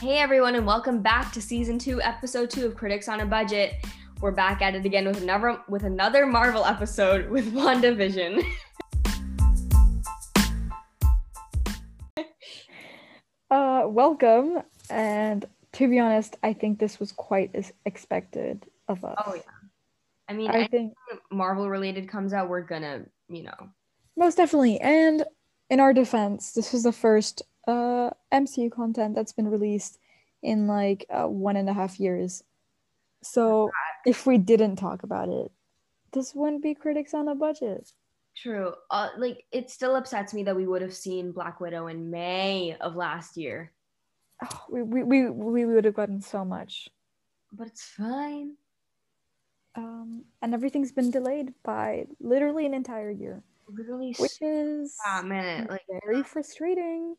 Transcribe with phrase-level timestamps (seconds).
[0.00, 3.74] Hey everyone, and welcome back to season two, episode two of Critics on a Budget.
[4.22, 8.42] We're back at it again with another with another Marvel episode with WandaVision.
[13.50, 19.22] uh, welcome, and to be honest, I think this was quite as expected of us.
[19.26, 19.42] Oh yeah,
[20.30, 20.94] I mean, I think
[21.30, 23.68] Marvel related comes out, we're gonna, you know,
[24.16, 24.80] most definitely.
[24.80, 25.26] And
[25.68, 29.98] in our defense, this was the first uh MCU content that's been released
[30.42, 32.42] in like uh, one and a half years.
[33.22, 33.70] So
[34.06, 35.52] if we didn't talk about it,
[36.12, 37.92] this wouldn't be critics on a budget.
[38.36, 38.72] True.
[38.90, 42.76] Uh, like it still upsets me that we would have seen Black Widow in May
[42.80, 43.72] of last year.
[44.42, 46.88] Oh, we, we, we, we would have gotten so much.
[47.52, 48.54] But it's fine.
[49.74, 53.42] Um, and everything's been delayed by literally an entire year.
[53.68, 57.16] Literally, which is like very frustrating.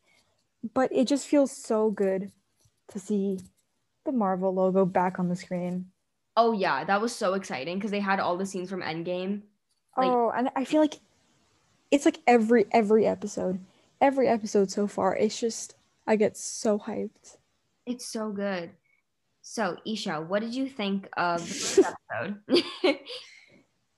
[0.74, 2.30] But it just feels so good
[2.92, 3.40] to see
[4.04, 5.86] the Marvel logo back on the screen.
[6.36, 9.42] Oh yeah, that was so exciting because they had all the scenes from Endgame.
[9.96, 11.00] Like, oh, and I feel like
[11.90, 13.60] it's like every every episode,
[14.00, 15.14] every episode so far.
[15.14, 15.74] It's just
[16.06, 17.36] I get so hyped.
[17.86, 18.70] It's so good.
[19.42, 21.78] So Isha, what did you think of the first
[22.12, 22.64] episode?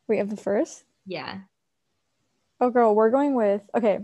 [0.08, 0.84] Wait, of the first?
[1.06, 1.40] Yeah.
[2.60, 4.00] Oh, girl, we're going with okay.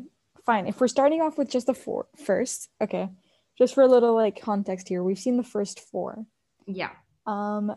[0.47, 0.67] Fine.
[0.67, 3.11] If we're starting off with just the four first, okay.
[3.61, 6.25] Just for a little like context here, we've seen the first four.
[6.67, 6.91] Yeah.
[7.27, 7.77] Um,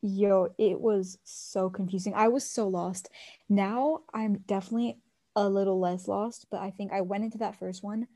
[0.00, 2.14] yo, it was so confusing.
[2.14, 3.10] I was so lost.
[3.48, 4.98] Now I'm definitely
[5.36, 8.08] a little less lost, but I think I went into that first one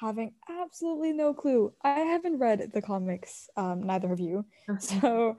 [0.00, 1.72] having absolutely no clue.
[1.82, 4.44] I haven't read the comics, um, neither have you.
[4.78, 5.36] So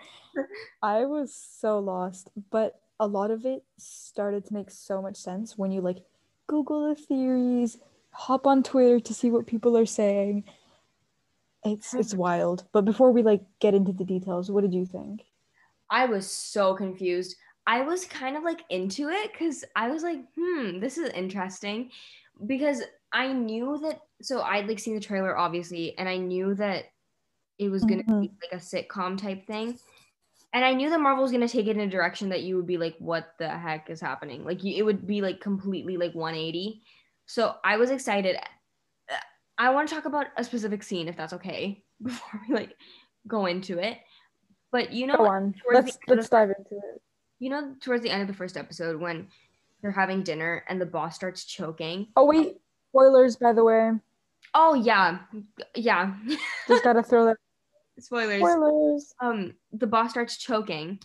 [0.81, 5.58] I was so lost, but a lot of it started to make so much sense
[5.58, 5.98] when you like
[6.48, 7.78] Google the theories,
[8.11, 10.44] hop on Twitter to see what people are saying.
[11.64, 12.66] It's it's wild.
[12.72, 15.23] But before we like get into the details, what did you think?
[15.90, 17.36] I was so confused.
[17.66, 21.92] I was kind of like into it because I was like, hmm, this is interesting.
[22.46, 22.82] Because
[23.12, 26.86] I knew that so I'd like seen the trailer obviously, and I knew that
[27.58, 28.22] it was gonna mm-hmm.
[28.22, 29.78] be like a sitcom type thing.
[30.54, 32.67] And I knew that Marvel was gonna take it in a direction that you would
[32.67, 34.46] be like, what the heck is happening?
[34.46, 36.82] Like it would be like completely like 180.
[37.26, 38.38] So I was excited.
[39.58, 42.76] I want to talk about a specific scene, if that's okay, before we like
[43.28, 43.98] go into it.
[44.72, 45.56] But you know, go on.
[45.72, 47.02] Let's let's dive into it.
[47.40, 49.28] You know, towards the end of the first episode when
[49.82, 52.08] they're having dinner and the boss starts choking.
[52.16, 52.58] Oh wait,
[52.90, 53.92] spoilers by the way.
[54.54, 55.20] Oh yeah,
[55.76, 56.14] yeah.
[56.67, 57.38] Just gotta throw that.
[58.00, 58.40] Spoilers.
[58.42, 59.16] Spoilers.
[59.20, 61.00] Um, the boss starts choking,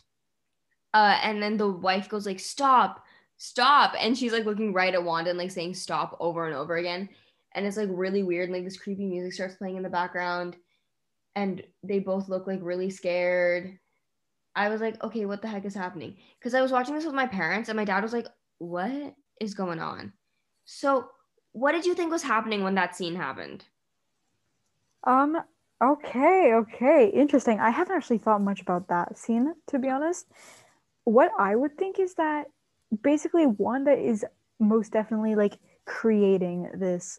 [0.92, 3.02] uh, and then the wife goes like, "Stop,
[3.38, 6.76] stop," and she's like looking right at Wanda and like saying "stop" over and over
[6.76, 7.08] again,
[7.54, 8.48] and it's like really weird.
[8.48, 10.56] And, like this creepy music starts playing in the background,
[11.34, 13.78] and they both look like really scared.
[14.54, 16.16] I was like, okay, what the heck is happening?
[16.38, 18.26] Because I was watching this with my parents, and my dad was like,
[18.58, 20.12] what is going on?
[20.64, 21.08] So,
[21.52, 23.64] what did you think was happening when that scene happened?
[25.04, 25.36] Um,
[25.82, 27.60] okay, okay, interesting.
[27.60, 30.26] I haven't actually thought much about that scene, to be honest.
[31.04, 32.46] What I would think is that
[33.02, 34.24] basically Wanda is
[34.60, 37.18] most definitely like creating this,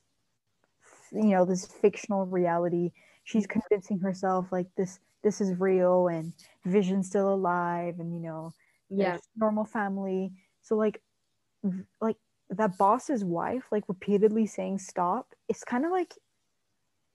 [1.14, 2.92] you know, this fictional reality.
[3.24, 3.60] She's mm-hmm.
[3.60, 6.34] convincing herself like this this is real and
[6.66, 8.54] vision's still alive and you know
[8.90, 9.18] yeah.
[9.36, 10.34] normal family.
[10.62, 11.02] So like
[12.02, 12.18] like
[12.50, 16.14] that boss's wife like repeatedly saying stop it's kind of like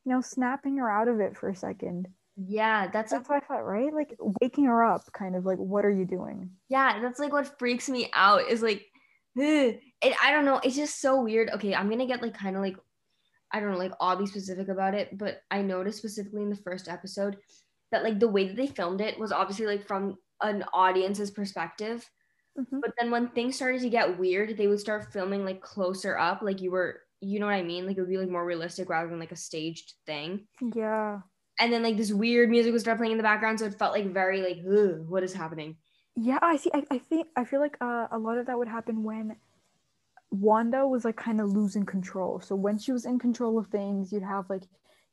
[0.05, 2.09] you know snapping her out of it for a second.
[2.37, 3.93] Yeah that's that's like, what i thought right?
[3.93, 6.51] Like waking her up kind of like what are you doing?
[6.69, 8.87] Yeah that's like what freaks me out is like
[9.37, 11.51] it, i don't know it's just so weird.
[11.51, 12.77] Okay i'm gonna get like kind of like
[13.53, 16.57] I don't know, like I'll be specific about it, but I noticed specifically in the
[16.57, 17.37] first episode
[17.91, 22.09] that like the way that they filmed it was obviously like from an audience's perspective.
[22.59, 22.81] Mm-hmm.
[22.81, 26.43] But then when things started to get weird, they would start filming like closer up,
[26.43, 27.87] like you were, you know what I mean?
[27.87, 30.47] Like it would be like more realistic rather than like a staged thing.
[30.75, 31.21] Yeah.
[31.59, 33.93] And then like this weird music would start playing in the background, so it felt
[33.93, 34.59] like very like,
[35.09, 35.77] what is happening?
[36.15, 36.71] Yeah, I see.
[36.75, 39.37] I, I think I feel like uh, a lot of that would happen when
[40.31, 42.41] Wanda was like kind of losing control.
[42.41, 44.65] So when she was in control of things, you'd have like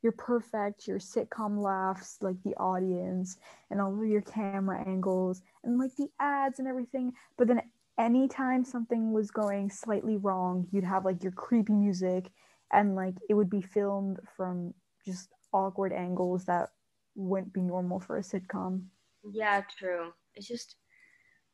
[0.02, 3.38] your perfect, your sitcom laughs, like the audience,
[3.72, 7.14] and all of your camera angles, and like the ads and everything.
[7.38, 7.62] But then
[7.98, 12.30] anytime something was going slightly wrong, you'd have like your creepy music,
[12.72, 14.74] and like it would be filmed from
[15.06, 16.70] just awkward angles that
[17.16, 18.84] wouldn't be normal for a sitcom.
[19.32, 20.12] Yeah, true.
[20.36, 20.76] It's just,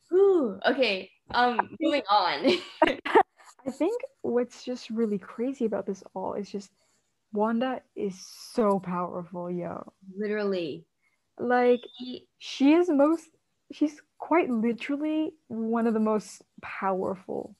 [0.10, 0.60] whew.
[0.66, 1.10] Okay.
[1.34, 2.58] Um, moving on.
[3.66, 6.72] I think what's just really crazy about this all is just
[7.34, 8.20] Wanda is
[8.54, 9.94] so powerful, yo.
[10.18, 10.86] Literally.
[11.40, 11.82] Like
[12.40, 13.30] She- is most
[13.72, 17.56] she's quite literally one of the most powerful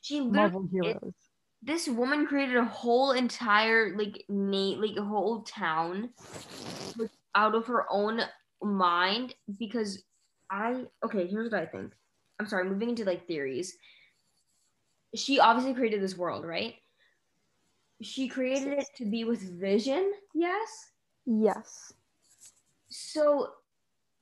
[0.00, 1.14] She Marvel heroes.
[1.62, 6.10] this woman created a whole entire like Nate like a whole town
[6.96, 8.20] like, out of her own
[8.62, 10.04] mind because
[10.50, 11.92] I okay here's what I think
[12.38, 13.76] I'm sorry moving into like theories
[15.14, 16.74] she obviously created this world right
[18.00, 20.92] she created it to be with vision yes
[21.26, 21.92] Yes.
[22.88, 23.50] so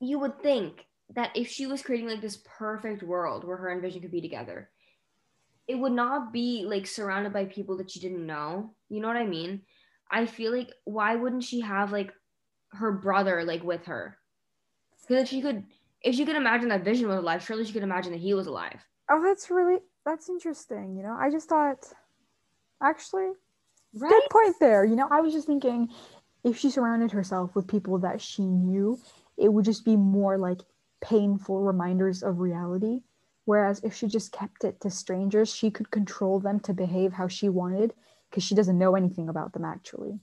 [0.00, 0.84] you would think
[1.14, 4.20] that if she was creating like this perfect world where her and Vision could be
[4.20, 4.70] together,
[5.68, 8.74] it would not be like surrounded by people that she didn't know.
[8.88, 9.62] You know what I mean?
[10.10, 12.12] I feel like why wouldn't she have like
[12.72, 14.18] her brother like with her?
[15.02, 15.64] Because if she could,
[16.02, 18.46] if she could imagine that Vision was alive, surely she could imagine that he was
[18.46, 18.84] alive.
[19.10, 20.96] Oh, that's really that's interesting.
[20.96, 21.92] You know, I just thought,
[22.82, 23.32] actually,
[23.92, 24.08] Right?
[24.08, 24.84] good point there.
[24.84, 25.88] You know, I was just thinking,
[26.44, 28.98] if she surrounded herself with people that she knew,
[29.36, 30.60] it would just be more like
[31.02, 33.00] painful reminders of reality.
[33.44, 37.28] Whereas if she just kept it to strangers, she could control them to behave how
[37.28, 37.94] she wanted
[38.30, 40.20] because she doesn't know anything about them actually.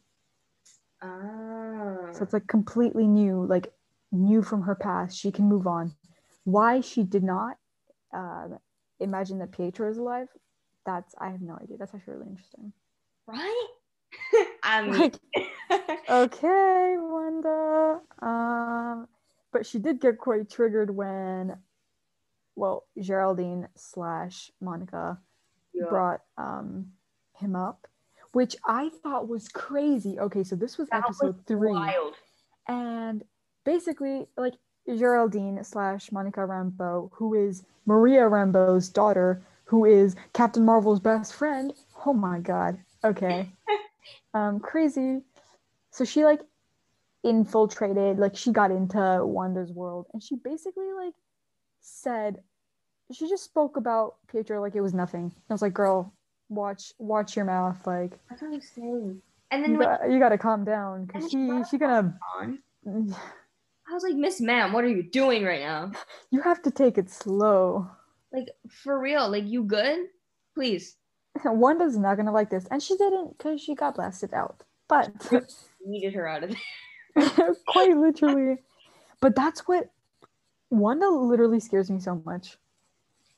[1.01, 2.11] Ah.
[2.13, 3.73] So it's like completely new, like
[4.11, 5.17] new from her past.
[5.17, 5.93] She can move on.
[6.45, 7.57] Why she did not
[8.13, 8.59] um,
[9.03, 10.27] imagine that Pietro is alive,
[10.85, 11.77] that's I have no idea.
[11.77, 12.73] That's actually really interesting.
[13.27, 13.67] right?
[14.81, 15.15] Mean, Like,
[16.09, 18.01] okay, Wanda.
[18.21, 19.07] Um,
[19.51, 21.57] but she did get quite triggered when,
[22.55, 25.19] well, Geraldine slash Monica
[25.73, 25.85] Yeah.
[25.89, 26.93] brought um
[27.39, 27.87] him up,
[28.31, 30.19] which I thought was crazy.
[30.19, 31.73] Okay, so this was That was episode three.
[31.73, 32.15] wild.
[32.67, 33.23] and
[33.65, 34.53] basically like
[34.87, 41.73] Geraldine slash Monica Rambeau, who is Maria Rambeau's daughter, who is Captain Marvel's best friend.
[42.05, 42.77] Oh my god.
[43.03, 43.49] Okay.
[44.33, 45.21] um, crazy.
[45.91, 46.41] So she like
[47.23, 51.13] infiltrated, like she got into Wanda's world, and she basically like
[51.81, 52.39] said
[53.11, 55.31] she just spoke about Pietro like it was nothing.
[55.49, 56.13] I was like, girl,
[56.49, 59.21] watch watch your mouth, like That's what I'm saying.
[59.51, 62.59] And then you, got, you gotta calm down because she she she gonna on,
[63.89, 65.91] I was like, Miss Ma'am, what are you doing right now?
[66.31, 67.89] you have to take it slow.
[68.31, 70.07] Like for real, like you good?
[70.55, 70.97] Please.
[71.45, 74.63] Wanda's not gonna like this, and she didn't because she got blasted out.
[74.87, 75.11] But
[75.85, 76.55] Needed her out of
[77.15, 77.55] there.
[77.67, 78.57] quite literally,
[79.19, 79.89] but that's what
[80.69, 82.57] Wanda literally scares me so much.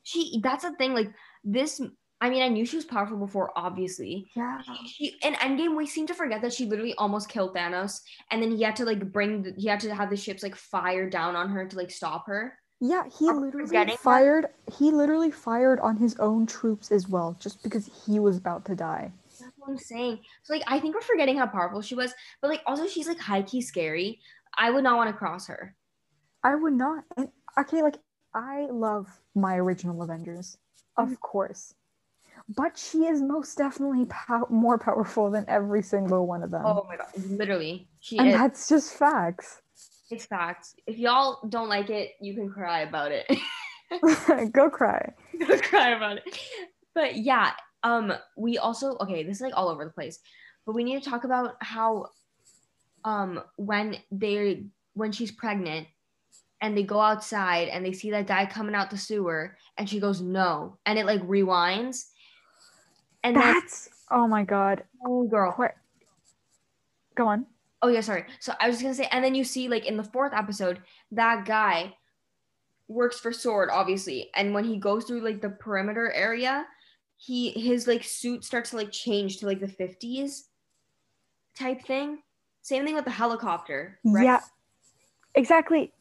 [0.04, 1.12] She that's the thing, like
[1.44, 1.82] this
[2.22, 4.28] I mean, I knew she was powerful before, obviously.
[4.36, 8.02] Yeah, She in Endgame, we seem to forget that she literally almost killed Thanos,
[8.32, 10.56] and then he had to like bring the, he had to have the ships like
[10.56, 12.58] fire down on her to like stop her.
[12.80, 13.04] yeah.
[13.20, 14.00] He I'm literally forgetting that.
[14.00, 14.48] fired.
[14.78, 18.76] He literally fired on his own troops as well, just because he was about to
[18.76, 19.12] die.
[19.40, 20.20] That's what I'm saying.
[20.44, 23.20] So like I think we're forgetting how powerful she was, but like also she's like
[23.20, 24.20] high key scary.
[24.58, 25.76] I would not want to cross her.
[26.44, 27.04] I would not.
[27.18, 27.28] And
[27.60, 27.98] okay, like
[28.34, 30.58] I love my original Avengers,
[30.98, 31.20] of Mhm.
[31.20, 31.74] course,
[32.50, 36.86] but she is most definitely pow- more powerful than every single one of them, Oh
[36.88, 38.34] my god, literally, she and is.
[38.36, 39.62] that's just facts.
[40.12, 40.76] It's facts.
[40.86, 43.26] If y'all don't like it, you can cry about it.
[44.54, 45.14] Go cry.
[45.48, 46.40] Go cry about it.
[46.94, 47.54] But yeah,
[47.84, 49.24] um, we also okay.
[49.24, 50.20] This is like all over the place,
[50.66, 52.08] but we need to talk about how,
[53.04, 55.88] um, when they when she's pregnant,
[56.62, 60.00] and they go outside and they see that guy coming out the sewer, and she
[60.00, 62.06] goes no, and it like rewinds,
[63.26, 64.84] and That's oh my god.
[65.06, 65.68] oh girl, Qu-
[67.16, 67.48] Go on.
[67.82, 68.26] Oh yeah, sorry.
[68.40, 70.80] So I was just gonna say, and then you see like in the fourth episode,
[71.12, 71.96] that guy
[72.88, 76.66] works for Sword, obviously, and when he goes through like the perimeter area,
[77.18, 80.50] he his like suit starts to like change to like the fifties
[81.58, 82.20] type thing.
[82.62, 84.26] Same thing with the helicopter, right?
[84.26, 84.42] Yeah.
[85.34, 85.92] Exactly.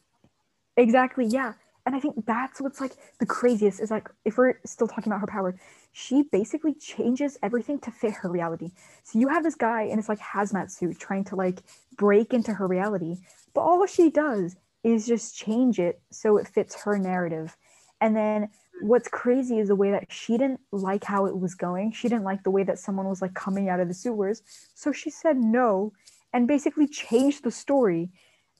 [0.77, 1.25] Exactly.
[1.25, 1.53] Yeah.
[1.85, 5.21] And I think that's what's like the craziest is like if we're still talking about
[5.21, 5.55] her power,
[5.91, 8.71] she basically changes everything to fit her reality.
[9.03, 11.61] So you have this guy in his like hazmat suit trying to like
[11.97, 13.17] break into her reality,
[13.53, 17.55] but all she does is just change it so it fits her narrative.
[18.01, 18.49] And then
[18.81, 21.91] what's crazy is the way that she didn't like how it was going.
[21.91, 24.41] She didn't like the way that someone was like coming out of the sewers.
[24.73, 25.93] So she said no
[26.33, 28.11] and basically changed the story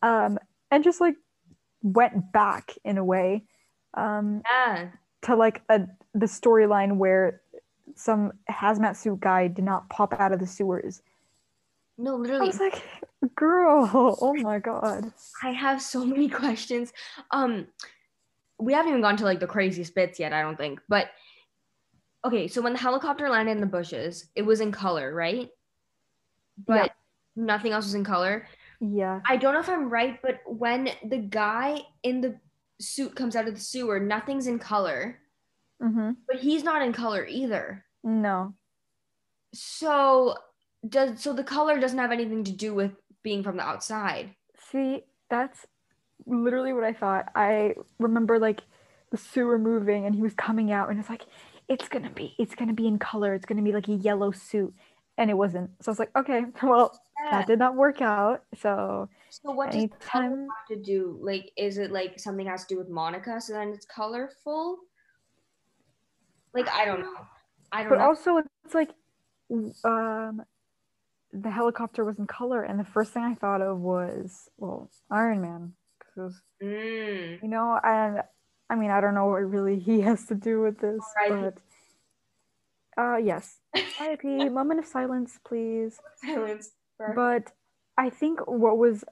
[0.02, 0.40] um,
[0.72, 1.16] and just like
[1.86, 3.44] went back in a way
[3.94, 4.90] um, Yeah.
[5.24, 7.42] to like a the storyline where
[7.96, 11.02] some hazmat suit guy did not pop out of the sewers.
[11.98, 12.48] No, I literally.
[12.48, 12.82] was like,
[13.36, 15.14] girl, oh my god.
[15.44, 16.92] I have so many questions.
[17.32, 17.68] Um,
[18.58, 20.82] we haven't even gone to like the craziest bits yet, I don't think.
[20.90, 21.10] But
[22.26, 25.50] okay, so when the helicopter landed in the bushes, it was in color, right?
[26.66, 26.92] but
[27.36, 28.48] nothing else was in color.
[28.94, 29.22] Yeah.
[29.28, 32.40] I don't know if I'm right, but when the guy in the
[32.80, 35.20] suit comes out of the sewer, nothing's in color,
[35.84, 36.12] Mm-hmm.
[36.28, 37.84] but he's not in color either.
[38.04, 38.54] No.
[39.54, 40.36] So
[40.88, 42.92] does so the color doesn't have anything to do with
[43.24, 44.36] being from the outside.
[44.72, 45.66] See, that's
[46.26, 47.30] literally what I thought.
[47.36, 48.62] I remember like
[49.12, 51.24] the sewer moving and he was coming out and it's like,
[51.68, 53.34] it's gonna be, it's gonna be in color.
[53.34, 54.74] It's gonna be like a yellow suit.
[55.18, 55.72] And it wasn't.
[55.82, 57.00] So I was like, okay, well,
[57.32, 58.44] that did not work out.
[58.56, 61.18] So So what does anytime have to do?
[61.22, 63.40] Like, is it like something has to do with Monica?
[63.40, 64.80] So then it's colorful.
[66.54, 67.28] Like I don't know.
[67.72, 68.06] I don't but know.
[68.06, 68.92] also it's like
[69.84, 70.44] um
[71.32, 75.42] the helicopter was in color and the first thing I thought of was well Iron
[75.42, 77.44] Man because Mm.
[77.44, 78.24] you know and
[78.70, 81.36] I mean I don't know what really he has to do with this R.I.P.
[81.42, 81.58] but
[82.98, 83.60] uh yes
[84.00, 86.72] RIP moment of silence please Silence.
[87.16, 87.52] but
[87.98, 89.04] I think what was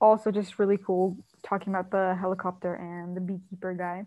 [0.00, 4.06] also just really cool talking about the helicopter and the beekeeper guy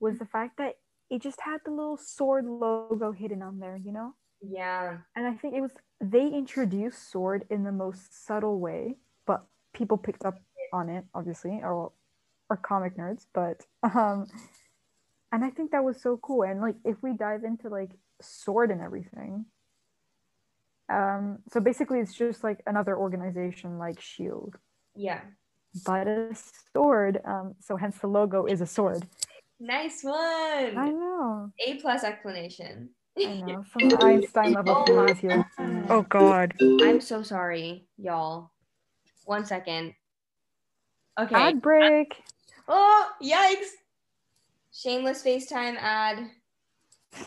[0.00, 0.76] was the fact that
[1.08, 4.98] it just had the little sword logo hidden on there you know yeah.
[5.14, 5.70] and I think it was
[6.00, 8.96] they introduced sword in the most subtle way,
[9.26, 10.38] but people picked up
[10.72, 11.92] on it, obviously, or
[12.48, 14.26] or comic nerds, but um
[15.32, 16.42] and I think that was so cool.
[16.42, 19.46] And like if we dive into like sword and everything,
[20.88, 24.56] um so basically it's just like another organization like Shield,
[24.94, 25.20] Yeah.
[25.84, 26.30] but a
[26.72, 27.20] sword.
[27.24, 29.06] Um so hence the logo is a sword.
[29.58, 30.14] Nice one.
[30.78, 31.50] I know.
[31.66, 32.90] A plus explanation.
[33.18, 33.64] I know.
[33.72, 35.44] Some Einstein level theories here.
[35.88, 36.54] Oh god.
[36.60, 38.50] I'm so sorry, y'all.
[39.24, 39.94] One second.
[41.18, 41.34] Okay.
[41.34, 42.22] Ad break.
[42.68, 43.70] Oh, yikes.
[44.72, 46.30] Shameless FaceTime ad.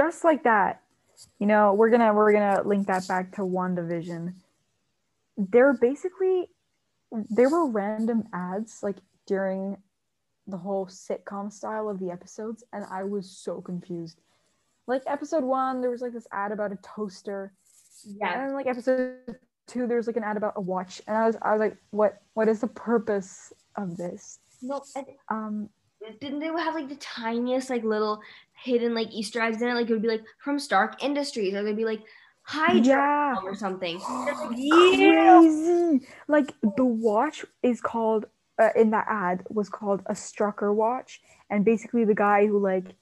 [0.00, 0.82] just like that
[1.38, 4.34] you know we're gonna we're gonna link that back to wandavision.
[5.36, 6.48] They're basically
[7.28, 9.76] there were random ads like during
[10.46, 14.20] the whole sitcom style of the episodes and i was so confused.
[14.86, 17.52] Like episode one there was like this ad about a toaster.
[18.04, 18.44] Yeah.
[18.44, 19.18] and like episode
[19.66, 21.02] two there's like an ad about a watch.
[21.06, 24.38] And i was i was like what what is the purpose of this?
[24.62, 25.68] No, and um
[26.20, 28.20] didn't they have like the tiniest like little
[28.62, 29.74] hidden like Easter eggs in it?
[29.74, 32.00] Like it would be like from Stark Industries, or they'd be like
[32.42, 34.00] Hydra yeah or something.
[34.54, 36.06] crazy.
[36.28, 38.26] Like the watch is called
[38.58, 42.94] uh, in that ad was called a Strucker watch, and basically the guy who like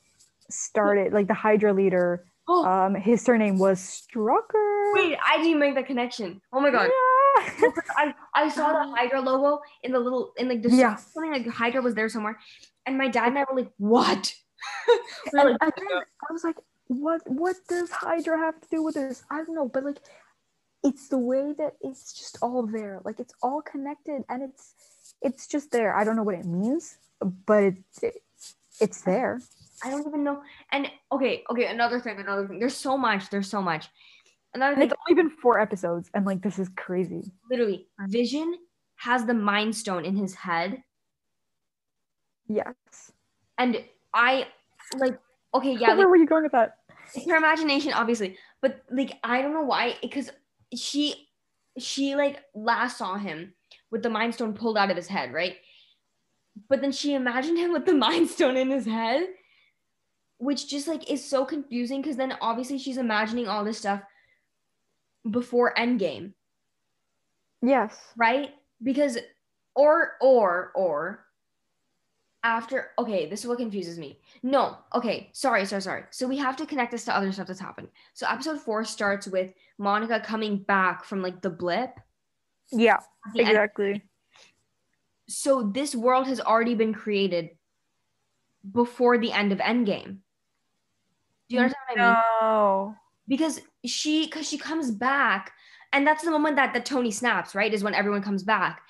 [0.51, 4.95] started like the Hydra leader, Oh um, his surname was Strucker.
[4.95, 6.41] wait, I didn't even make that connection.
[6.53, 6.91] Oh my god.
[6.91, 7.69] Yeah.
[7.97, 10.97] I, I saw the Hydra logo in the little in like the Yeah.
[10.97, 12.39] something like Hydra was there somewhere,
[12.87, 14.35] and my dad and I were like, "What?"
[15.33, 16.57] we and, like, and then I was like,
[16.89, 19.23] what what does Hydra have to do with this?
[19.31, 19.99] I don't know, but like
[20.85, 23.01] it's the way that it's just all there.
[23.05, 24.75] Like it's all connected and it's
[25.23, 25.95] it's just there.
[25.97, 28.15] I don't know what it means, but it's it,
[28.81, 29.41] it's there.
[29.85, 30.43] I don't even know.
[30.73, 32.59] And okay, okay, another thing, another thing.
[32.59, 33.31] There's so much.
[33.31, 33.89] There's so much.
[34.55, 37.23] Another And thing, it's only been four episodes, and like this is crazy.
[37.51, 38.55] literally, Vision
[38.97, 40.83] has the Mind Stone in his head,
[42.49, 43.13] Yes.
[43.59, 43.85] and
[44.19, 44.47] I
[44.97, 45.19] like.
[45.55, 46.75] Okay, yeah, like, Where were you going with that?
[47.27, 50.31] her imagination, obviously, but like I don't know why, because
[50.75, 51.29] she,
[51.79, 53.55] she like last saw him
[53.91, 55.57] with the Mind Stone pulled out of his head, right?
[56.69, 59.23] But then she imagined him with the Mind Stone in his head,
[60.39, 64.03] which just like is so confusing because then obviously she's imagining all this stuff
[65.31, 66.33] before Endgame.
[67.63, 67.99] Yes.
[68.17, 68.51] right?
[68.83, 69.19] Because
[69.75, 71.25] or or or
[72.45, 74.21] after okay, this is what confuses me.
[74.43, 76.05] No, okay, sorry, sorry, sorry.
[76.11, 77.89] So we have to connect this to other stuff that's happened.
[78.15, 81.99] So episode four starts with Monica coming back from like the blip.
[82.71, 82.99] Yeah.
[83.35, 83.51] the end.
[83.51, 84.03] Exactly.
[85.29, 87.51] So this world has already been created
[88.73, 90.19] before the end of Endgame.
[91.49, 92.17] Do you understand what I mean?
[92.41, 92.97] No.
[93.29, 95.53] because she because she comes back
[95.93, 98.83] and that's the moment that that tony snaps right is when everyone comes back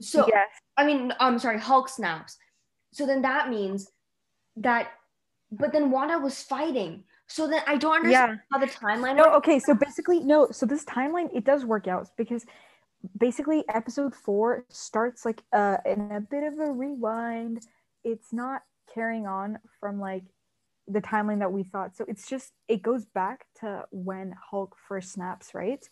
[0.00, 0.48] so yes.
[0.76, 2.36] i mean i'm sorry hulk snaps
[2.92, 3.90] so then that means
[4.56, 4.88] that
[5.50, 8.38] but then wanda was fighting so then i don't understand Yeah.
[8.52, 9.36] how the timeline No, works.
[9.38, 12.44] okay, so basically, no, so this timeline it does work out because
[13.18, 17.62] basically episode four starts like uh in a bit of a rewind.
[18.04, 18.62] It's not
[18.92, 20.24] carrying on from like
[20.88, 21.96] the timeline that we thought.
[21.96, 25.84] So it's just it goes back to when Hulk first snaps, right?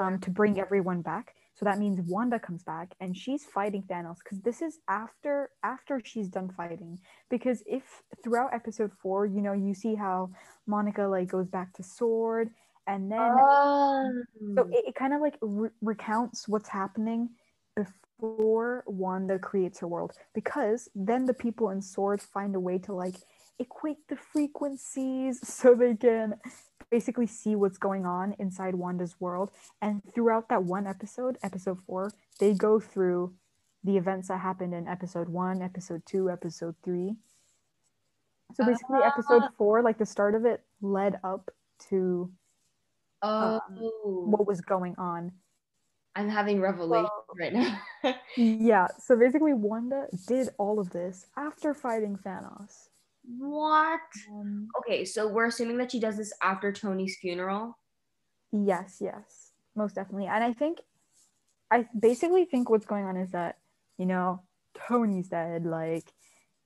[0.00, 1.34] Um, to bring everyone back.
[1.56, 6.00] So that means Wanda comes back and she's fighting Thanos because this is after after
[6.04, 6.98] she's done fighting.
[7.30, 10.30] Because if throughout episode four, you know, you see how
[10.66, 12.50] Monica like goes back to Sword
[12.86, 14.10] and then Oh.
[14.54, 17.30] so it, it kind of like re- recounts what's happening
[17.74, 22.92] before Wanda creates her world because then the people in Sword find a way to
[22.92, 23.16] like
[23.58, 26.34] equate the frequencies so they can
[26.90, 29.50] basically see what's going on inside Wanda's world
[29.82, 33.34] and throughout that one episode episode 4 they go through
[33.84, 37.14] the events that happened in episode 1 episode 2 episode 3
[38.54, 39.50] so basically episode Ah.
[39.58, 41.50] 4 like the start of it led up
[41.88, 42.30] to
[43.22, 43.60] oh.
[44.26, 45.32] what was going on
[46.16, 47.78] I'm having revelation right now.
[48.36, 52.88] Yeah, so basically Wanda did all of this after fighting Thanos.
[53.26, 54.00] What?
[54.30, 57.78] Um, Okay, so we're assuming that she does this after Tony's funeral.
[58.52, 60.26] yes, yes, most definitely.
[60.26, 60.78] And I think,
[61.70, 63.58] I basically think what's going on is that,
[63.98, 64.42] you know,
[64.88, 66.12] Tony's dead, like,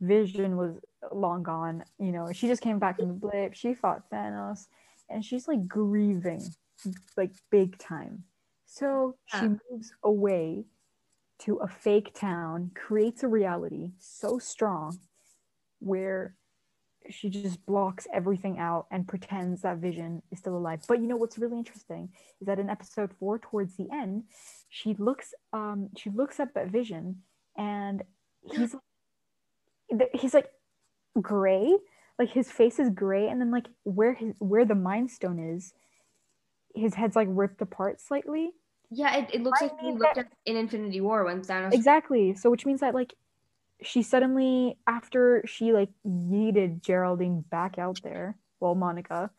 [0.00, 0.78] Vision was
[1.12, 4.66] long gone, you know, she just came back from the blip, she fought Thanos,
[5.08, 6.42] and she's like grieving,
[7.16, 8.24] like, big time.
[8.66, 10.64] So she moves away
[11.40, 14.98] to a fake town, creates a reality so strong
[15.80, 16.36] where
[17.08, 20.82] she just blocks everything out and pretends that Vision is still alive.
[20.86, 24.24] But you know what's really interesting is that in episode four, towards the end,
[24.68, 27.22] she looks um she looks up at Vision
[27.56, 28.02] and
[28.52, 28.74] he's
[30.14, 30.50] he's like
[31.20, 31.74] gray,
[32.18, 35.72] like his face is gray, and then like where his where the Mind Stone is,
[36.74, 38.50] his head's like ripped apart slightly.
[38.92, 41.72] Yeah, it, it looks I like mean, looked that- at in Infinity War when Thanos.
[41.72, 42.34] Exactly.
[42.34, 43.14] So which means that like
[43.82, 49.30] she suddenly after she like yeeted Geraldine back out there, well Monica,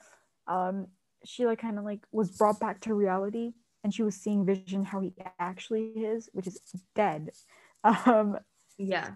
[0.48, 0.88] um,
[1.24, 4.84] she like kind of like was brought back to reality and she was seeing Vision
[4.84, 6.60] how he actually is, which is
[6.96, 7.32] dead.
[7.84, 8.38] Um,
[8.78, 9.14] Yeah.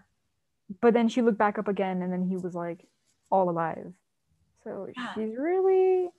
[0.81, 2.83] but then she looked back up again and then he was like
[3.29, 3.93] all alive.
[4.63, 5.13] So Yeah.
[5.13, 6.09] she's really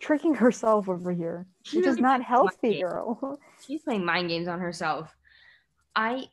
[0.00, 3.38] tricking herself over here, She which is not healthy, girl.
[3.64, 5.14] She's playing mind games on herself.
[5.94, 6.26] I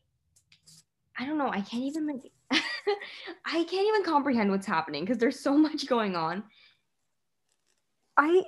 [1.19, 1.49] I don't know.
[1.49, 2.31] I can't even like
[3.45, 6.43] I can't even comprehend what's happening because there's so much going on.
[8.17, 8.43] I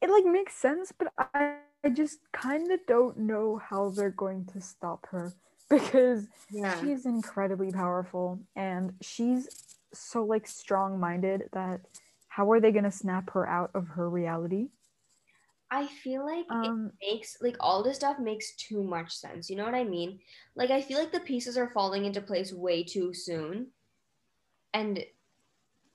[0.00, 4.46] it like makes sense, but I, I just kind of don't know how they're going
[4.46, 5.34] to stop her
[5.70, 6.80] because Yeah.
[6.80, 9.48] she's incredibly powerful and she's
[9.94, 11.82] so like strong-minded that
[12.28, 14.68] how are they going to snap her out of her reality?
[15.72, 19.50] I feel like Um it makes like all this stuff makes too much sense.
[19.50, 20.20] You know what I mean?
[20.54, 23.72] Like I feel like the pieces are falling into place way too soon.
[24.74, 25.04] And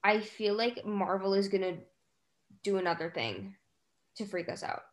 [0.04, 1.78] I feel like Marvel is gonna
[2.64, 3.58] do another thing
[4.18, 4.84] to freak us out.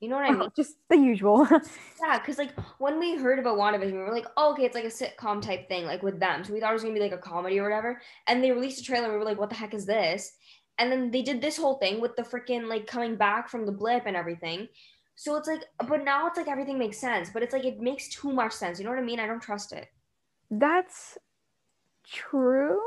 [0.00, 0.50] You know what I mean?
[0.56, 1.48] just the usual.
[2.02, 4.84] Yeah, because like when we heard about WandaVision, we were like, oh, okay, it's like
[4.84, 6.44] a sitcom type thing, like with them.
[6.44, 8.00] So we thought it was gonna be like a comedy or whatever.
[8.26, 10.32] And they released a trailer, and we were like, what the heck is this?
[10.80, 13.72] And then they did this whole thing with the freaking like coming back from the
[13.72, 14.66] blip and everything.
[15.14, 18.08] So it's like, but now it's like everything makes sense, but it's like it makes
[18.08, 18.78] too much sense.
[18.78, 19.20] You know what I mean?
[19.20, 19.86] I don't trust it.
[20.50, 21.18] That's
[22.08, 22.80] true.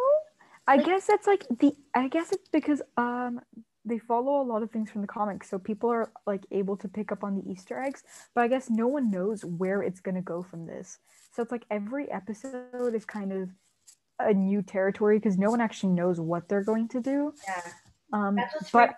[0.67, 3.41] I Like- guess that's like the I guess it's because um
[3.85, 6.87] they follow a lot of things from the comics, so people are like able to
[6.87, 8.01] pick up on the Easter eggs,
[8.33, 10.99] but I guess no one knows where it's gonna go from this.
[11.31, 13.49] So it's like every episode is kind of
[14.19, 17.33] a new territory because no one actually knows what they're going to do.
[17.45, 17.61] Yeah,
[18.13, 18.37] Um
[18.71, 18.95] but.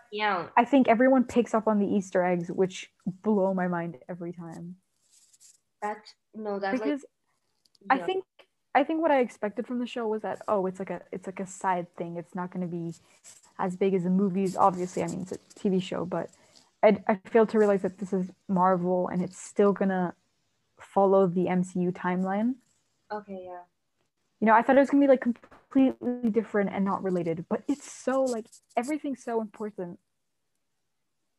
[0.58, 2.92] I think everyone picks up on the Easter eggs, which
[3.24, 4.76] blow my mind every time.
[5.82, 7.06] That's no, that's Because
[7.90, 8.26] like I think
[8.76, 11.28] I think what I expected from the show was that oh it's like a it's
[11.28, 12.18] like a side thing.
[12.18, 12.94] It's not going to be
[13.58, 14.58] as big as the movies.
[14.58, 16.30] Obviously, I mean it's a TV show, but
[16.84, 20.14] I I failed to realize that this is Marvel and it's still gonna
[20.80, 22.56] follow the MCU timeline.
[23.12, 23.62] okay, yeah.
[24.42, 27.64] You know, I thought it was gonna be like completely different and not related, but
[27.68, 30.00] it's so like everything's so important.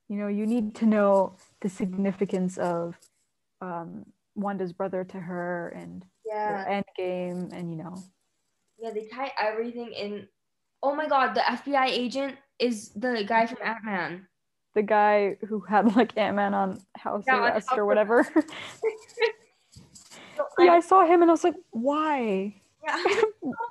[0.09, 2.97] You know, you need to know the significance of
[3.61, 6.65] um, Wanda's brother to her and Yeah.
[6.69, 7.95] end game and you know
[8.79, 10.29] Yeah, they tie everything in.
[10.83, 14.29] Oh my god, the FBI agent is the guy from Ant Man.
[14.75, 18.27] the guy who had like Ant-Man on house Yeah, arrest or whatever.
[20.59, 22.61] yeah, I saw him and I was like, why?
[22.87, 23.21] Yeah.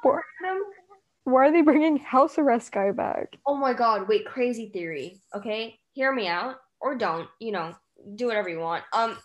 [0.02, 0.20] Why
[1.24, 3.38] why are they bringing house arrest guy back?
[3.46, 5.22] Oh my god, wait, crazy theory.
[5.36, 7.74] Okay, hear me out or don't, you know,
[8.16, 8.84] do whatever you want.
[8.94, 9.18] Um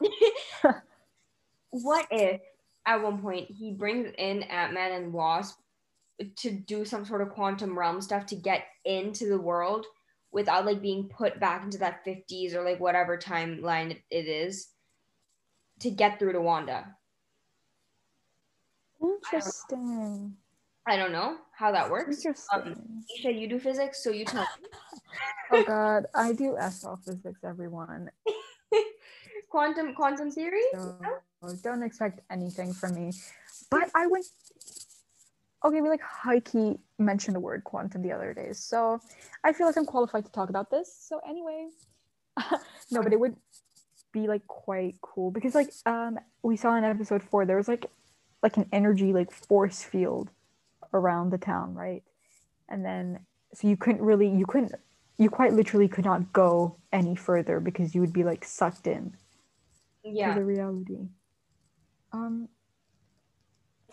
[1.70, 2.40] what if
[2.87, 5.59] at one point he brings in Ant-Man and Wasp
[6.37, 9.87] to do some sort of quantum realm stuff to get into the world
[10.33, 14.68] without like being put back into that 50s or like whatever timeline it is
[15.81, 16.94] to get through to Wanda.
[19.02, 20.34] Interesting.
[20.86, 22.24] I don't know how that works.
[22.52, 23.04] Um, Interesting.
[23.18, 24.68] Isha, you do physics, so you tell me.
[25.52, 28.10] oh god, I do SL physics, everyone.
[29.50, 30.62] quantum quantum theory.
[30.72, 30.96] So
[31.62, 33.12] don't expect anything from me.
[33.70, 34.26] But I went
[35.64, 38.52] okay, we like key mentioned the word quantum the other day.
[38.52, 39.00] So
[39.44, 40.94] I feel like I'm qualified to talk about this.
[41.08, 41.68] So anyway.
[42.90, 43.36] no, but it would
[44.12, 47.86] be like quite cool because like um we saw in episode four there was like
[48.42, 50.31] like an energy like force field
[50.92, 52.03] around the town, right?
[52.68, 53.20] And then
[53.55, 54.74] so you couldn't really you couldn't
[55.18, 59.14] you quite literally could not go any further because you would be like sucked in
[60.03, 60.35] Yeah.
[60.35, 61.09] to the reality.
[62.12, 62.48] Um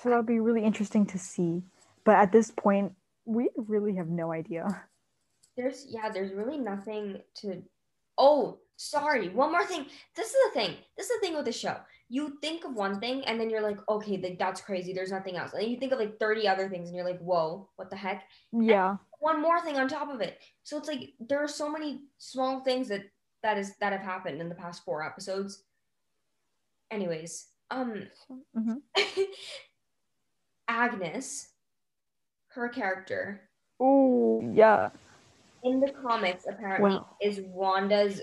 [0.01, 1.63] so that'll be really interesting to see.
[2.03, 2.93] But at this point,
[3.25, 4.83] we really have no idea.
[5.57, 7.63] There's yeah, there's really nothing to
[8.17, 9.29] Oh, sorry.
[9.29, 9.85] One more thing.
[10.15, 10.75] This is the thing.
[10.95, 11.75] This is the thing with the show.
[12.09, 14.93] You think of one thing and then you're like, okay, like that's crazy.
[14.93, 15.51] There's nothing else.
[15.53, 18.23] And you think of like 30 other things and you're like, whoa, what the heck?
[18.53, 18.95] Yeah.
[19.19, 20.39] One more thing on top of it.
[20.63, 23.01] So it's like there are so many small things that
[23.43, 25.63] that is that have happened in the past four episodes.
[26.91, 28.07] Anyways, um
[28.55, 28.81] Mhm.
[30.67, 31.49] Agnes,
[32.49, 34.89] her character Oh, yeah.
[35.63, 37.17] in the comics apparently Wow.
[37.21, 38.21] is Wanda's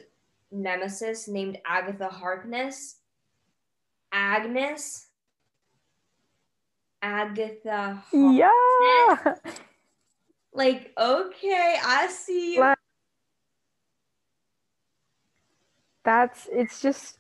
[0.51, 3.01] nemesis named Agatha Harkness.
[4.14, 5.09] Agnes.
[7.03, 8.03] Agatha.
[8.11, 9.35] Har- Yeah.
[10.55, 12.74] Like, okay, I see you.
[16.05, 17.18] That's it's just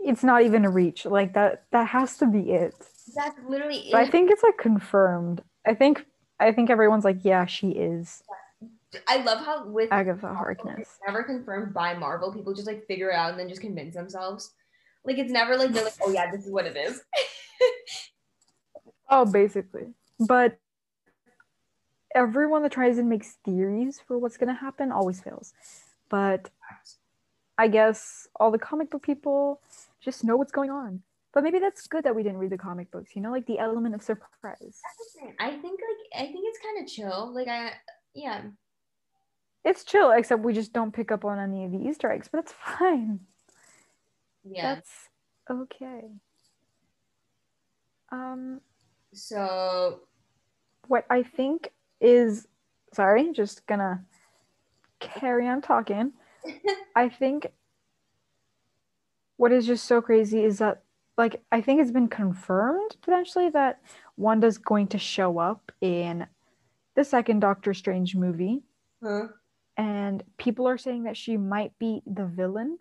[0.00, 1.04] it's not even a reach.
[1.04, 2.74] Like that that has to be it.
[3.14, 5.42] That's literally But I think it's like confirmed.
[5.66, 6.06] I think
[6.40, 8.22] I think everyone's like, yeah, she is
[9.06, 10.78] I love how with Agatha Harkness.
[10.78, 12.32] it's never confirmed by Marvel.
[12.32, 14.54] People just like figure it out and then just convince themselves.
[15.08, 17.02] Like it's never like they're like, oh yeah, this is what it is.
[19.10, 19.94] Oh, basically.
[20.20, 20.58] But
[22.14, 25.54] everyone that tries and makes theories for what's gonna happen always fails.
[26.10, 26.50] But
[27.56, 29.60] I guess all the comic book people
[30.00, 31.02] just know what's going on.
[31.32, 33.58] But maybe that's good that we didn't read the comic books, you know, like the
[33.58, 34.80] element of surprise.
[35.40, 37.32] I think like I think it's kind of chill.
[37.34, 37.72] Like I
[38.14, 38.42] yeah.
[39.64, 42.38] It's chill, except we just don't pick up on any of the Easter eggs, but
[42.38, 43.20] that's fine.
[44.50, 44.74] Yeah.
[44.74, 44.90] That's
[45.50, 46.02] okay.
[48.10, 48.60] Um,
[49.12, 50.00] so
[50.86, 52.46] what I think is
[52.92, 54.04] sorry, just gonna
[55.00, 56.12] carry on talking.
[56.96, 57.48] I think
[59.36, 60.82] what is just so crazy is that
[61.16, 63.80] like I think it's been confirmed potentially that
[64.16, 66.26] Wanda's going to show up in
[66.94, 68.62] the second Doctor Strange movie
[69.02, 69.28] huh?
[69.76, 72.78] and people are saying that she might be the villain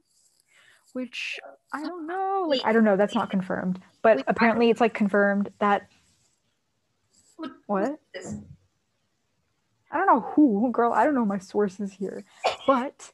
[0.94, 1.40] which
[1.74, 2.46] I don't know.
[2.48, 2.98] Like I don't know.
[2.98, 3.80] That's not confirmed.
[4.02, 5.88] But apparently it's like confirmed that
[7.66, 8.00] what
[9.92, 10.94] I don't know who, girl.
[10.94, 12.24] I don't know my sources here,
[12.66, 13.12] but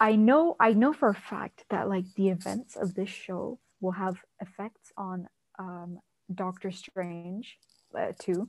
[0.00, 3.92] I know I know for a fact that like the events of this show will
[3.92, 5.98] have effects on um,
[6.32, 7.58] Doctor Strange
[7.98, 8.48] uh, too,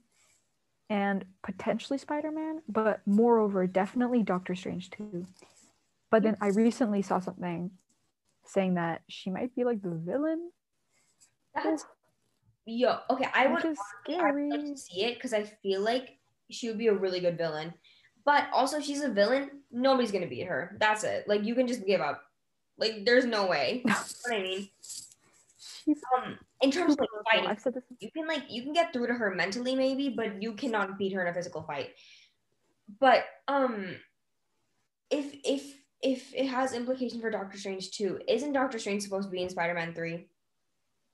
[0.90, 5.26] and potentially Spider Man, but moreover, definitely Doctor Strange too.
[6.12, 7.72] But then I recently saw something
[8.50, 10.52] saying that she might be like the villain,
[11.56, 11.86] That's
[12.66, 12.98] yo.
[13.10, 13.80] Okay, I which would is
[14.20, 14.50] I would scary.
[14.50, 16.18] to see it because I feel like
[16.50, 17.74] she would be a really good villain.
[18.26, 20.76] But also, if she's a villain, nobody's gonna beat her.
[20.80, 21.28] That's it.
[21.28, 22.22] Like you can just give up.
[22.78, 23.82] Like there's no way.
[23.86, 24.70] You know what I mean?
[25.86, 27.84] She's Um, in terms of like fighting, I've said this.
[28.00, 31.14] you can like you can get through to her mentally maybe, but you cannot beat
[31.14, 31.92] her in a physical fight.
[33.00, 33.96] But um,
[35.10, 39.32] if if if it has implication for Doctor Strange too, isn't Doctor Strange supposed to
[39.32, 40.28] be in Spider Man three?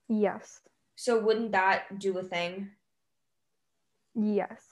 [0.08, 0.60] Yes,
[0.94, 2.70] So wouldn't that do a thing?
[4.14, 4.62] yes.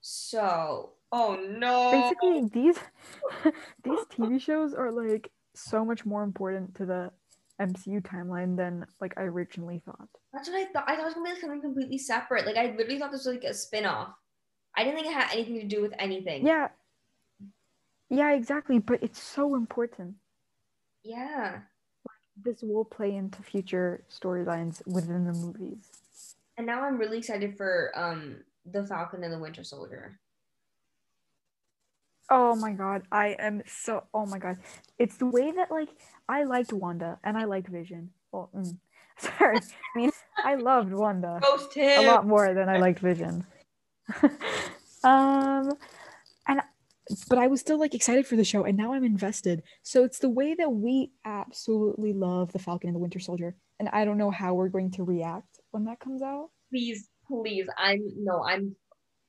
[0.00, 1.90] So oh no.
[1.90, 2.78] basically these
[3.82, 7.10] these TV shows are like so much more important to the
[7.60, 10.08] MCU timeline than like I originally thought.
[10.32, 10.84] That's what I thought.
[10.86, 12.46] I thought it was gonna be like something completely separate.
[12.46, 14.14] Like I literally thought this was like a spin-off.
[14.76, 16.46] I didn't think it had anything to do with anything.
[16.46, 16.68] Yeah.
[18.10, 20.16] Yeah, exactly, but it's so important.
[21.04, 21.60] Yeah.
[22.42, 25.90] This will play into future storylines within the movies.
[26.56, 30.18] And now I'm really excited for um the Falcon and the Winter Soldier.
[32.30, 34.58] Oh my god, I am so oh my god.
[34.98, 35.88] It's the way that like
[36.28, 38.10] I liked Wanda and I liked Vision.
[38.32, 38.76] Well, mm,
[39.18, 39.58] sorry.
[39.58, 40.10] I mean,
[40.44, 41.40] I loved Wanda.
[41.76, 43.46] A lot more than I liked Vision.
[45.04, 45.72] um,
[47.28, 49.62] but I was still like excited for the show, and now I'm invested.
[49.82, 53.88] So it's the way that we absolutely love the Falcon and the Winter Soldier, and
[53.90, 56.50] I don't know how we're going to react when that comes out.
[56.70, 57.66] Please, please.
[57.78, 58.74] I'm no, I'm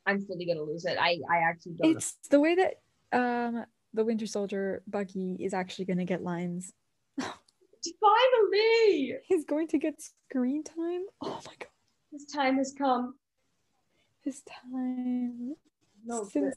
[0.05, 0.97] I'm fully gonna lose it.
[0.99, 1.95] I I actually don't.
[1.97, 2.73] It's the way that
[3.17, 6.73] um the Winter Soldier Bucky is actually gonna get lines.
[8.01, 11.03] Finally, He's going to get screen time.
[11.21, 11.67] Oh my god,
[12.11, 13.15] his time has come.
[14.23, 15.53] his time
[16.05, 16.55] No, since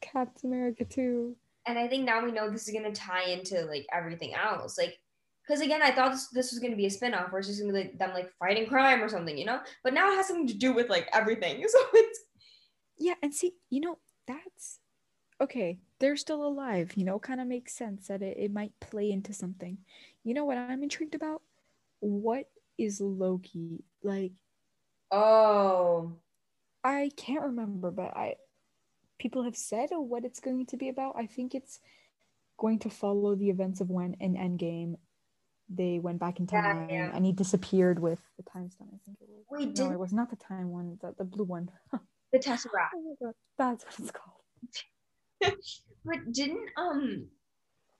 [0.00, 1.34] Captain America 2.
[1.66, 4.98] and I think now we know this is gonna tie into like everything else, like.
[5.46, 7.62] Because again, I thought this, this was going to be a spin-off where it's just
[7.62, 9.60] going to be like them like fighting crime or something, you know?
[9.82, 11.64] But now it has something to do with like everything.
[11.68, 12.20] So it's
[12.98, 14.80] Yeah, and see, you know, that's
[15.40, 15.78] okay.
[16.00, 19.32] They're still alive, you know, kind of makes sense that it, it might play into
[19.32, 19.78] something.
[20.22, 21.40] You know what I'm intrigued about?
[22.00, 23.84] What is Loki?
[24.02, 24.32] Like,
[25.10, 26.12] oh
[26.84, 28.34] I can't remember, but I
[29.18, 31.14] people have said what it's going to be about.
[31.16, 31.80] I think it's
[32.58, 34.96] going to follow the events of when in Endgame
[35.68, 37.10] they went back in time yeah.
[37.12, 38.88] and he disappeared with the time stone.
[38.88, 39.44] I think it was.
[39.50, 40.98] wait, No, did it was not the time one.
[41.00, 41.70] The, the blue one.
[42.32, 42.90] the Tesseract?
[42.94, 45.54] oh my god, that's what it's called.
[46.04, 47.26] But didn't um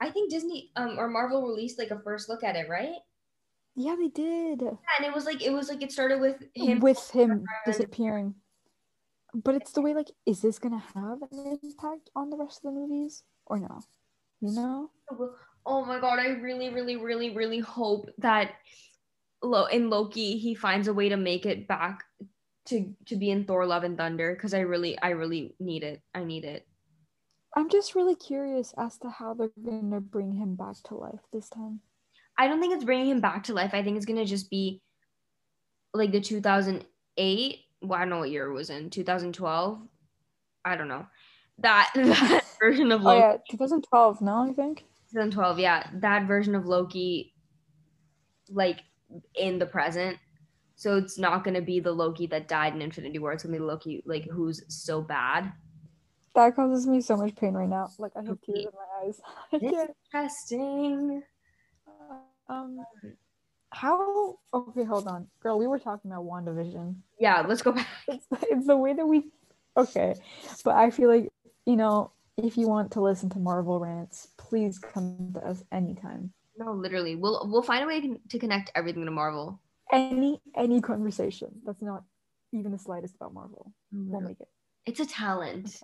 [0.01, 2.95] I think Disney um or Marvel released like a first look at it, right?
[3.75, 4.61] Yeah, they did.
[4.61, 8.33] Yeah, and it was like it was like it started with him with him disappearing.
[9.33, 12.73] But it's the way like, is this gonna have an impact on the rest of
[12.73, 13.81] the movies or no?
[14.41, 14.91] You know?
[15.65, 18.53] Oh my god, I really, really, really, really hope that
[19.41, 22.03] Lo- in Loki he finds a way to make it back
[22.65, 26.01] to to be in Thor Love and Thunder because I really I really need it.
[26.13, 26.67] I need it.
[27.55, 31.49] I'm just really curious as to how they're gonna bring him back to life this
[31.49, 31.81] time.
[32.37, 33.73] I don't think it's bringing him back to life.
[33.73, 34.81] I think it's gonna just be
[35.93, 37.59] like the 2008.
[37.81, 38.89] Well, I don't know what year it was in.
[38.89, 39.79] 2012.
[40.65, 41.05] I don't know
[41.61, 44.21] that that version of Oh yeah, 2012.
[44.21, 44.85] No, I think.
[45.11, 45.59] 2012.
[45.59, 47.33] Yeah, that version of Loki,
[48.49, 48.81] like
[49.35, 50.17] in the present.
[50.75, 53.33] So it's not gonna be the Loki that died in Infinity War.
[53.33, 55.51] It's gonna be Loki like who's so bad.
[56.35, 57.89] That causes me so much pain right now.
[57.97, 59.19] Like I have tears in my eyes.
[60.13, 61.23] Interesting.
[62.47, 62.79] Um,
[63.71, 64.37] how?
[64.53, 65.57] Okay, hold on, girl.
[65.59, 66.95] We were talking about WandaVision.
[67.19, 67.87] Yeah, let's go back.
[68.07, 69.25] it's, it's the way that we
[69.77, 70.15] okay
[70.65, 71.31] but i feel like
[71.65, 76.33] you know if you want to listen to marvel rants please come to us anytime
[76.57, 79.59] No, literally, we'll we'll find a way to- to connect everything to Marvel.
[79.91, 82.03] any any conversation that's not
[82.51, 84.49] even the slightest about marvel we'll make it
[84.87, 85.81] It's a talent,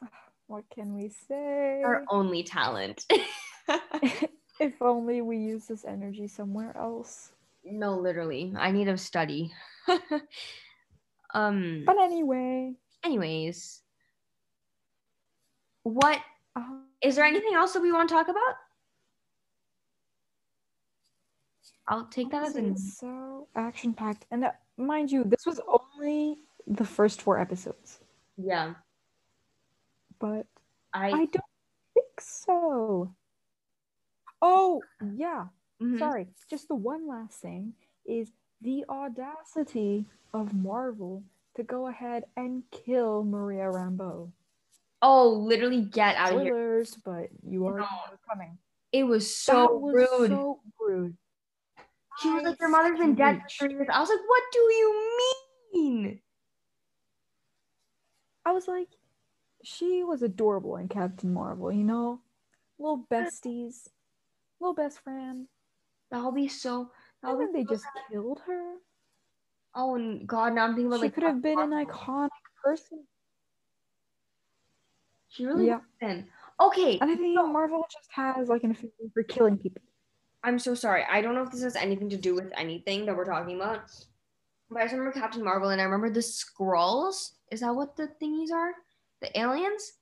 [0.46, 3.04] what can we say our only talent.
[4.60, 9.52] if only we use this energy somewhere else no, literally, I need to study.
[11.34, 11.82] um.
[11.84, 12.72] but anyway
[13.04, 13.80] Anyways,
[15.84, 16.20] what
[16.54, 18.56] um, is there anything else that we want to talk about?
[21.88, 26.36] I'll take that as an so action packed and uh, mind you this was only
[26.68, 27.98] the first four episodes
[28.36, 28.74] yeah.
[30.20, 30.46] but
[30.94, 31.44] I, I don't
[31.94, 33.12] think so.
[34.42, 34.82] Oh,
[35.14, 35.46] yeah.
[35.80, 35.98] mhm.
[35.98, 36.26] Sorry.
[36.48, 37.74] Just the one last thing
[38.06, 41.22] is the audacity of Marvel
[41.56, 44.30] to go ahead and kill Maria Rambeau.
[45.02, 46.84] Oh, literally get out of here!
[47.04, 47.86] But you are No.
[48.28, 48.58] coming.
[48.92, 50.30] It was so was rude.
[50.30, 51.16] so rude.
[52.20, 54.58] she was like, "Your mother's been dead for three years." I was like, "What do
[54.58, 55.18] you
[55.72, 56.20] mean?"
[58.44, 58.88] I was like,
[59.62, 62.20] she was adorable in Captain Marvel, you know?
[62.78, 63.88] Little besties,
[64.60, 65.46] little best friend.
[66.10, 66.90] That'll be so.
[67.22, 68.02] That'll And be then they so just sad.
[68.10, 68.74] killed her.
[69.74, 70.54] Oh and God!
[70.54, 72.28] Now I'm thinking about She like could have been an iconic
[72.62, 73.04] person.
[75.28, 75.80] She really Yeah.
[76.00, 76.26] been.
[76.60, 79.82] Okay, And I think so- Marvel just has like an affinity for killing people.
[80.42, 81.04] I'm so sorry.
[81.04, 83.82] I don't know if this has anything to do with anything that we're talking about.
[84.70, 87.32] But I just remember Captain Marvel and I remember the Skrulls.
[87.50, 88.72] Is that what the thingies are?
[89.20, 89.92] The aliens?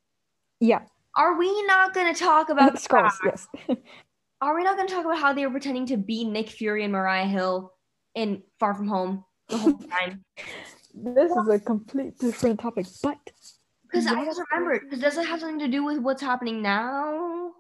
[0.61, 0.81] Yeah,
[1.17, 3.13] Are we not going to talk about that?
[3.25, 3.49] Yes.
[4.41, 6.85] Are we not going to talk about how they were pretending to be Nick Fury
[6.85, 7.73] and Maria Hill
[8.15, 10.25] in Far From Home the whole time?
[10.95, 13.19] this is a complete different topic, but
[13.83, 14.83] Because I just remembered.
[14.83, 17.53] Because does it have something to do with what's happening now?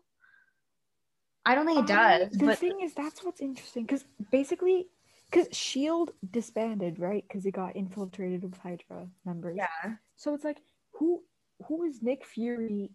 [1.44, 2.30] I don't think it Um, does.
[2.32, 4.88] the But thing is, that's what's interesting because basically,
[5.30, 7.24] because Shield disbanded, right?
[7.26, 9.56] Because it got infiltrated with Hydra members.
[9.56, 10.58] yeah, So it's like,
[10.92, 11.22] who
[11.66, 12.90] who is Nick Fury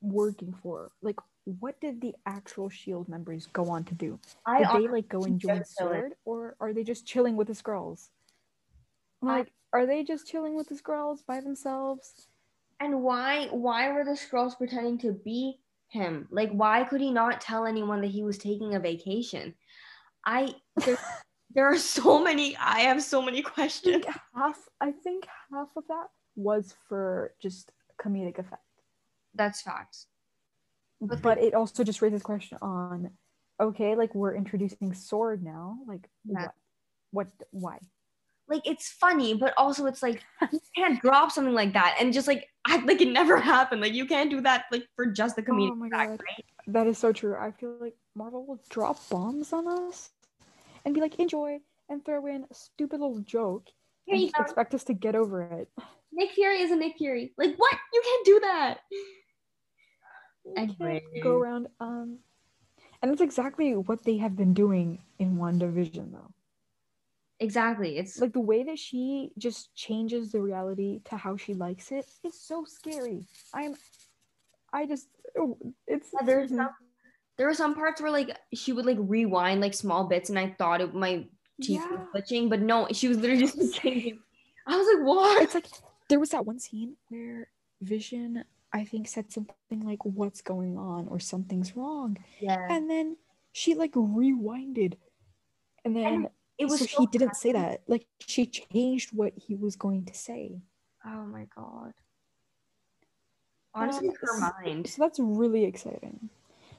[0.00, 0.92] working for?
[1.02, 1.16] Like,
[1.60, 4.18] what did the actual Shield members go on to do?
[4.46, 5.64] I Did they like go and join.
[5.64, 8.08] Sword, or are they just chilling with the Skrulls?
[9.20, 12.28] Like, are they just chilling with the Skrulls by themselves?
[12.80, 15.58] And why why were the Skrulls pretending to be
[15.88, 16.28] him?
[16.30, 19.54] Like why could he not tell anyone that he was taking a vacation?
[20.24, 20.98] I there-
[21.54, 22.54] There are so many.
[22.58, 24.04] I have so many I questions.
[24.04, 28.62] think half I think half of that was for just comedic effect.
[29.34, 30.07] That's facts.
[31.00, 31.22] But mm-hmm.
[31.22, 33.10] But it also just raises question on
[33.60, 35.44] okay, like we're introducing S.W.O.R.D.
[35.44, 35.78] now.
[35.86, 36.48] Like Yeah.
[37.10, 37.28] what?
[37.28, 37.78] What why?
[38.48, 42.26] Like it's funny, but also it's like you can't drop something like that and just
[42.26, 43.80] like act like it never happened.
[43.80, 46.08] Like you can't do that like for just the comedic Oh my God.
[46.08, 46.44] right?
[46.66, 47.36] That is so true.
[47.36, 50.10] I feel like Marvel will drop bombs on us
[50.84, 53.66] and be like, enjoy, and throw in a stupid little joke
[54.06, 55.68] Here and expect us to get over it.
[56.12, 57.32] Nick Fury is a Nick Fury.
[57.38, 57.74] Like what?
[57.92, 58.78] You can't do that.
[60.56, 62.18] You can't go around um
[63.00, 66.32] and that's exactly what they have been doing in WandaVision though.
[67.40, 67.96] Exactly.
[67.98, 72.04] It's Like the way that she just changes the reality to how she likes it
[72.24, 73.26] is so scary.
[73.54, 73.74] I'm
[74.72, 75.08] I just
[75.38, 75.56] oh,
[75.86, 76.70] it's Yeah, there's some,
[77.36, 80.54] there were some parts where like she would like rewind like small bits, and I
[80.58, 81.26] thought it my
[81.62, 82.20] teeth was Yeah.
[82.20, 84.18] glitching, but no, she was literally just changing.
[84.66, 85.42] I was like, what?
[85.42, 85.66] it's like
[86.08, 87.48] there was that one scene where
[87.80, 91.08] Vision I think said something like what's going on?
[91.08, 92.18] or something's wrong.
[92.40, 93.16] Yeah, and then
[93.52, 94.94] she like rewinded.
[95.84, 96.28] And then
[96.58, 96.80] it was.
[96.80, 97.82] so so he didn't say that.
[97.86, 100.60] Like she changed what he was going to say.
[101.06, 101.92] Oh my god.
[103.74, 104.86] Honestly, Um, her mind.
[104.88, 106.28] so that's really exciting.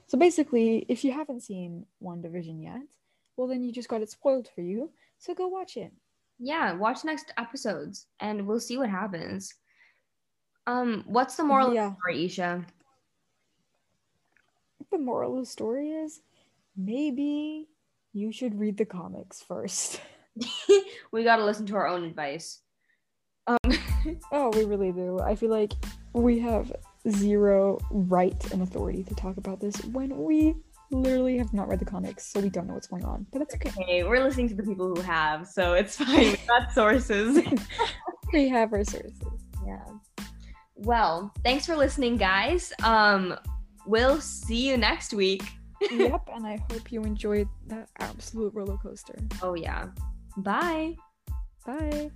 [0.06, 2.82] So basically if you haven't seen one division yet
[3.36, 4.90] well then you just got it spoiled for you.
[5.18, 5.92] So go watch it.
[6.38, 9.54] Yeah, watch next episodes, and we'll see what happens.
[10.66, 11.86] Um, what's the moral Yeah.
[11.88, 12.66] of the story, Isha?
[14.90, 16.20] the moral of the story is
[16.76, 17.68] maybe
[18.12, 20.00] you should read the comics first
[21.12, 22.60] we gotta listen to our own advice.
[23.46, 23.58] Um,
[24.32, 25.20] Oh, we really do.
[25.20, 25.72] I feel like
[26.14, 26.72] we have
[27.08, 30.54] zero right and authority to talk about this when we
[30.90, 33.26] literally have not read the comics, so we don't know what's going on.
[33.32, 33.70] But that's okay.
[33.80, 36.18] okay, we're listening to the people who have, so it's fine.
[36.32, 37.44] We got sources.
[38.32, 39.20] We have our sources.
[39.66, 39.84] Yeah.
[40.80, 42.72] Well, thanks for listening, guys.
[42.82, 43.36] Um,
[43.86, 45.42] we'll see you next week.
[45.90, 49.18] yep, and I hope you enjoyed that absolute roller coaster.
[49.42, 49.88] Oh yeah.
[50.38, 50.96] Bye.
[51.66, 52.10] Bye.